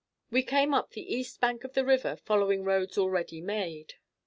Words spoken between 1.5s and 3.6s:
of the river following roads already